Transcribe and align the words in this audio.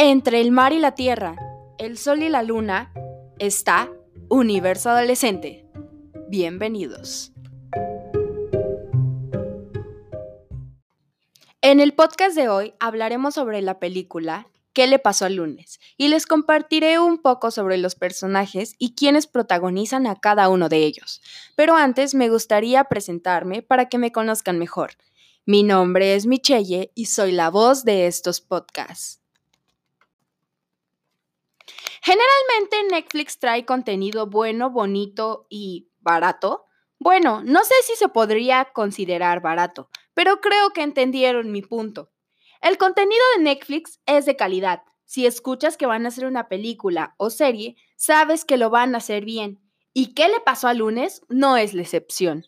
Entre 0.00 0.40
el 0.40 0.52
mar 0.52 0.72
y 0.72 0.78
la 0.78 0.94
tierra, 0.94 1.34
el 1.76 1.98
sol 1.98 2.22
y 2.22 2.28
la 2.28 2.44
luna, 2.44 2.92
está 3.40 3.90
Universo 4.28 4.90
Adolescente. 4.90 5.66
Bienvenidos. 6.28 7.32
En 11.62 11.80
el 11.80 11.94
podcast 11.94 12.36
de 12.36 12.48
hoy 12.48 12.74
hablaremos 12.78 13.34
sobre 13.34 13.60
la 13.60 13.80
película 13.80 14.46
¿Qué 14.72 14.86
le 14.86 15.00
pasó 15.00 15.24
al 15.24 15.34
lunes? 15.34 15.80
Y 15.96 16.06
les 16.06 16.26
compartiré 16.26 17.00
un 17.00 17.18
poco 17.18 17.50
sobre 17.50 17.76
los 17.76 17.96
personajes 17.96 18.76
y 18.78 18.94
quienes 18.94 19.26
protagonizan 19.26 20.06
a 20.06 20.14
cada 20.20 20.48
uno 20.48 20.68
de 20.68 20.84
ellos. 20.84 21.20
Pero 21.56 21.74
antes 21.74 22.14
me 22.14 22.28
gustaría 22.28 22.84
presentarme 22.84 23.62
para 23.62 23.88
que 23.88 23.98
me 23.98 24.12
conozcan 24.12 24.60
mejor. 24.60 24.92
Mi 25.44 25.64
nombre 25.64 26.14
es 26.14 26.26
Michelle 26.26 26.92
y 26.94 27.06
soy 27.06 27.32
la 27.32 27.50
voz 27.50 27.84
de 27.84 28.06
estos 28.06 28.40
podcasts. 28.40 29.18
Generalmente 32.08 32.84
Netflix 32.90 33.38
trae 33.38 33.66
contenido 33.66 34.28
bueno, 34.28 34.70
bonito 34.70 35.46
y 35.50 35.90
barato. 36.00 36.64
Bueno, 36.98 37.42
no 37.44 37.62
sé 37.64 37.74
si 37.82 37.96
se 37.96 38.08
podría 38.08 38.70
considerar 38.72 39.42
barato, 39.42 39.90
pero 40.14 40.40
creo 40.40 40.70
que 40.70 40.80
entendieron 40.80 41.52
mi 41.52 41.60
punto. 41.60 42.10
El 42.62 42.78
contenido 42.78 43.22
de 43.36 43.42
Netflix 43.42 44.00
es 44.06 44.24
de 44.24 44.36
calidad. 44.36 44.84
Si 45.04 45.26
escuchas 45.26 45.76
que 45.76 45.84
van 45.84 46.06
a 46.06 46.08
hacer 46.08 46.24
una 46.24 46.48
película 46.48 47.14
o 47.18 47.28
serie, 47.28 47.76
sabes 47.94 48.46
que 48.46 48.56
lo 48.56 48.70
van 48.70 48.94
a 48.94 48.98
hacer 48.98 49.26
bien. 49.26 49.60
¿Y 49.92 50.14
qué 50.14 50.30
le 50.30 50.40
pasó 50.40 50.68
a 50.68 50.72
lunes? 50.72 51.20
No 51.28 51.58
es 51.58 51.74
la 51.74 51.82
excepción. 51.82 52.46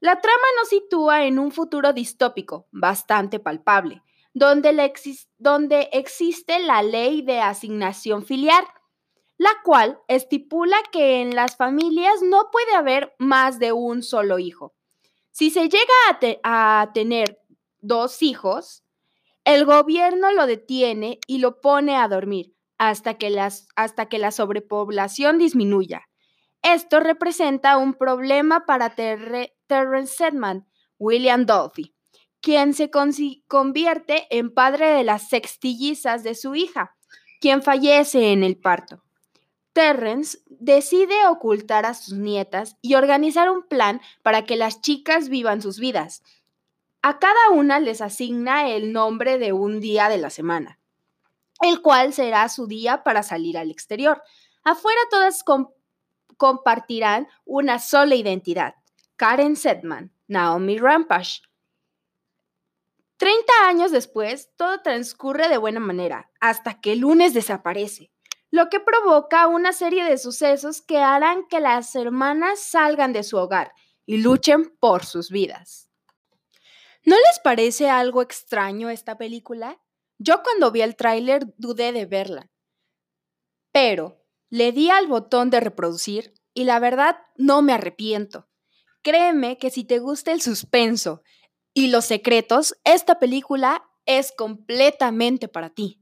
La 0.00 0.20
trama 0.20 0.46
nos 0.58 0.70
sitúa 0.70 1.24
en 1.24 1.38
un 1.38 1.52
futuro 1.52 1.92
distópico, 1.92 2.66
bastante 2.72 3.38
palpable, 3.38 4.02
donde, 4.34 5.88
existe 5.92 6.58
la 6.60 6.82
ley 6.82 7.22
de 7.22 7.40
asignación 7.40 8.24
filial, 8.24 8.64
la 9.36 9.50
cual 9.64 10.00
estipula 10.08 10.76
que 10.90 11.20
en 11.20 11.34
las 11.34 11.56
familias 11.56 12.22
no 12.22 12.50
puede 12.50 12.74
haber 12.74 13.14
más 13.18 13.58
de 13.58 13.72
un 13.72 14.02
solo 14.02 14.38
hijo. 14.38 14.74
Si 15.30 15.50
se 15.50 15.68
llega 15.68 16.40
a, 16.42 16.90
tener 16.92 17.40
dos 17.80 18.22
hijos, 18.22 18.84
el 19.44 19.64
gobierno 19.64 20.30
lo 20.32 20.46
detiene 20.46 21.18
y 21.26 21.38
lo 21.38 21.60
pone 21.60 21.96
a 21.96 22.06
dormir 22.06 22.54
hasta 22.78 23.14
que, 23.14 23.30
las, 23.30 23.66
hasta 23.76 24.06
que 24.06 24.18
la 24.18 24.30
sobrepoblación 24.30 25.38
disminuya. 25.38 26.08
Esto 26.62 27.00
representa 27.00 27.76
un 27.76 27.94
problema 27.94 28.66
para 28.66 28.94
Terrence 28.94 30.14
Sedman, 30.14 30.68
William 30.98 31.44
Dolphy, 31.44 31.94
quien 32.42 32.74
se 32.74 32.90
convierte 32.90 34.26
en 34.30 34.52
padre 34.52 34.88
de 34.90 35.04
las 35.04 35.28
sextillizas 35.28 36.24
de 36.24 36.34
su 36.34 36.54
hija, 36.56 36.96
quien 37.40 37.62
fallece 37.62 38.32
en 38.32 38.42
el 38.42 38.58
parto. 38.58 39.02
Terrence 39.72 40.38
decide 40.48 41.26
ocultar 41.28 41.86
a 41.86 41.94
sus 41.94 42.14
nietas 42.14 42.76
y 42.82 42.96
organizar 42.96 43.48
un 43.48 43.62
plan 43.62 44.02
para 44.22 44.44
que 44.44 44.56
las 44.56 44.82
chicas 44.82 45.28
vivan 45.28 45.62
sus 45.62 45.78
vidas. 45.78 46.22
A 47.00 47.18
cada 47.18 47.50
una 47.52 47.78
les 47.78 48.00
asigna 48.00 48.68
el 48.68 48.92
nombre 48.92 49.38
de 49.38 49.52
un 49.52 49.80
día 49.80 50.08
de 50.08 50.18
la 50.18 50.28
semana, 50.28 50.78
el 51.60 51.80
cual 51.80 52.12
será 52.12 52.48
su 52.48 52.66
día 52.66 53.02
para 53.04 53.22
salir 53.22 53.56
al 53.56 53.70
exterior. 53.70 54.22
Afuera 54.64 55.00
todas 55.10 55.44
compartirán 56.36 57.28
una 57.44 57.78
sola 57.78 58.16
identidad. 58.16 58.74
Karen 59.16 59.56
Sedman, 59.56 60.12
Naomi 60.26 60.78
Rampage, 60.78 61.42
años 63.68 63.90
después, 63.90 64.50
todo 64.56 64.82
transcurre 64.82 65.48
de 65.48 65.58
buena 65.58 65.80
manera, 65.80 66.30
hasta 66.40 66.80
que 66.80 66.92
el 66.92 67.00
lunes 67.00 67.34
desaparece, 67.34 68.12
lo 68.50 68.68
que 68.68 68.80
provoca 68.80 69.46
una 69.46 69.72
serie 69.72 70.04
de 70.04 70.18
sucesos 70.18 70.82
que 70.82 70.98
harán 70.98 71.46
que 71.48 71.60
las 71.60 71.94
hermanas 71.94 72.60
salgan 72.60 73.12
de 73.12 73.22
su 73.22 73.38
hogar 73.38 73.72
y 74.04 74.18
luchen 74.18 74.76
por 74.78 75.04
sus 75.04 75.30
vidas. 75.30 75.88
¿No 77.04 77.16
les 77.16 77.40
parece 77.42 77.90
algo 77.90 78.22
extraño 78.22 78.90
esta 78.90 79.16
película? 79.18 79.80
Yo 80.18 80.42
cuando 80.42 80.70
vi 80.70 80.82
el 80.82 80.94
tráiler 80.94 81.46
dudé 81.56 81.92
de 81.92 82.06
verla, 82.06 82.50
pero 83.72 84.22
le 84.50 84.70
di 84.70 84.90
al 84.90 85.06
botón 85.06 85.50
de 85.50 85.60
reproducir 85.60 86.34
y 86.54 86.64
la 86.64 86.78
verdad 86.78 87.16
no 87.36 87.62
me 87.62 87.72
arrepiento. 87.72 88.48
Créeme 89.02 89.58
que 89.58 89.70
si 89.70 89.82
te 89.82 89.98
gusta 89.98 90.30
el 90.30 90.42
suspenso 90.42 91.22
y 91.74 91.88
los 91.88 92.04
secretos, 92.04 92.76
esta 92.84 93.18
película 93.18 93.88
es 94.06 94.32
completamente 94.32 95.48
para 95.48 95.70
ti. 95.70 96.00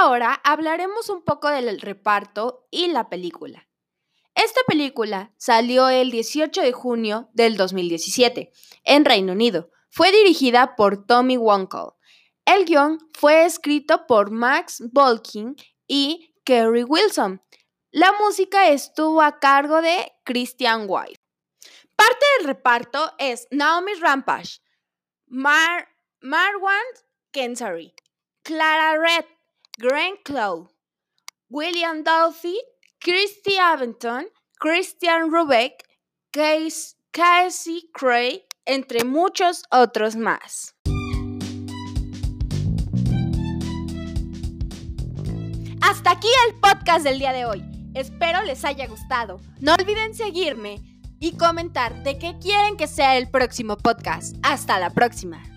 Ahora 0.00 0.40
hablaremos 0.44 1.08
un 1.08 1.22
poco 1.22 1.48
del 1.48 1.80
reparto 1.80 2.66
y 2.70 2.88
la 2.88 3.08
película. 3.08 3.68
Esta 4.34 4.60
película 4.66 5.32
salió 5.38 5.88
el 5.88 6.10
18 6.10 6.60
de 6.60 6.72
junio 6.72 7.30
del 7.32 7.56
2017 7.56 8.52
en 8.84 9.04
Reino 9.04 9.32
Unido. 9.32 9.70
Fue 9.88 10.12
dirigida 10.12 10.76
por 10.76 11.06
Tommy 11.06 11.38
Wonkle. 11.38 11.94
El 12.44 12.66
guion 12.66 12.98
fue 13.14 13.46
escrito 13.46 14.06
por 14.06 14.30
Max 14.30 14.82
Bolkin 14.92 15.56
y 15.88 16.34
Kerry 16.44 16.84
Wilson. 16.84 17.42
La 17.90 18.12
música 18.20 18.68
estuvo 18.68 19.22
a 19.22 19.38
cargo 19.38 19.80
de 19.80 20.12
Christian 20.24 20.84
White. 20.86 21.25
Parte 21.96 22.26
del 22.38 22.46
reparto 22.46 23.12
es 23.18 23.48
Naomi 23.50 23.94
Rampage, 23.94 24.60
Mar 25.26 25.88
Marwan 26.20 26.84
Kensari, 27.32 27.94
Clara 28.42 28.98
Red, 28.98 29.24
Grant 29.78 30.22
Clough, 30.22 30.68
William 31.48 32.04
Dolphy, 32.04 32.58
Christy 33.00 33.56
Aventon, 33.58 34.26
Christian 34.58 35.30
Rubeck, 35.30 35.82
Casey 36.32 37.90
Cray, 37.92 38.46
entre 38.66 39.04
muchos 39.04 39.62
otros 39.70 40.16
más. 40.16 40.74
Hasta 45.80 46.10
aquí 46.10 46.28
el 46.46 46.60
podcast 46.60 47.04
del 47.04 47.18
día 47.18 47.32
de 47.32 47.46
hoy. 47.46 47.64
Espero 47.94 48.42
les 48.42 48.64
haya 48.64 48.86
gustado. 48.86 49.40
No 49.60 49.74
olviden 49.74 50.14
seguirme 50.14 50.82
y 51.20 51.36
comentar 51.36 52.02
de 52.02 52.18
qué 52.18 52.36
quieren 52.40 52.76
que 52.76 52.86
sea 52.86 53.16
el 53.16 53.28
próximo 53.28 53.76
podcast. 53.76 54.36
Hasta 54.42 54.78
la 54.78 54.90
próxima. 54.90 55.55